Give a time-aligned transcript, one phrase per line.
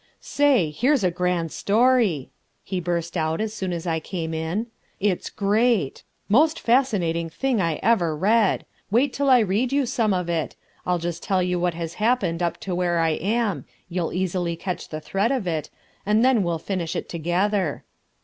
[0.19, 2.31] "Say, here's a grand story,"
[2.63, 4.65] he burst out as soon as I came in;
[4.99, 6.01] "it's great!
[6.27, 8.65] most fascinating thing I ever read.
[8.89, 10.55] Wait till I read you some of it.
[10.87, 14.89] I'll just tell you what has happened up to where I am you'll easily catch
[14.89, 15.69] the thread of it
[16.03, 17.83] and then we'll finish it together."